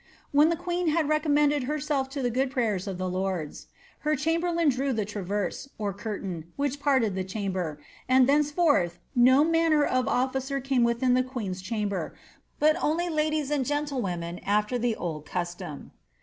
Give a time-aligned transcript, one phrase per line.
[0.31, 3.67] When the queen had recommended herself to the good prayers of the lords,
[3.99, 8.97] her cham berlain drew the traverse, or curtain, which parted the chamber, and ^ thenceforth
[9.13, 12.15] no manner of officer came within the queen's chamber,
[12.57, 15.91] but only ladies and gentlewomen after the old custom."